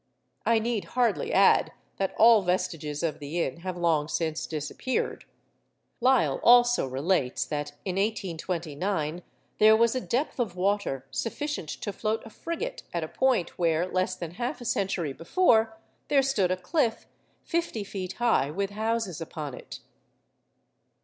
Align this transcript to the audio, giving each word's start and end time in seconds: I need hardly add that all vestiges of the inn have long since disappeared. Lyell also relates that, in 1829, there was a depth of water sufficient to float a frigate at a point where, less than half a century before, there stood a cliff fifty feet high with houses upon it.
I 0.47 0.57
need 0.57 0.85
hardly 0.97 1.31
add 1.31 1.73
that 1.97 2.15
all 2.17 2.41
vestiges 2.41 3.03
of 3.03 3.19
the 3.19 3.39
inn 3.39 3.57
have 3.57 3.77
long 3.77 4.07
since 4.07 4.47
disappeared. 4.47 5.25
Lyell 5.99 6.39
also 6.41 6.87
relates 6.87 7.45
that, 7.45 7.73
in 7.85 7.97
1829, 7.97 9.21
there 9.59 9.77
was 9.77 9.93
a 9.93 10.01
depth 10.01 10.39
of 10.39 10.55
water 10.55 11.05
sufficient 11.11 11.69
to 11.81 11.93
float 11.93 12.23
a 12.25 12.31
frigate 12.31 12.81
at 12.91 13.03
a 13.03 13.07
point 13.07 13.59
where, 13.59 13.85
less 13.91 14.15
than 14.15 14.31
half 14.31 14.59
a 14.59 14.65
century 14.65 15.13
before, 15.13 15.77
there 16.07 16.23
stood 16.23 16.49
a 16.49 16.57
cliff 16.57 17.05
fifty 17.43 17.83
feet 17.83 18.13
high 18.13 18.49
with 18.49 18.71
houses 18.71 19.21
upon 19.21 19.53
it. 19.53 19.81